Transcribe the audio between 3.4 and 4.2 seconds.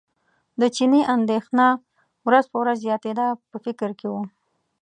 په فکر کې و.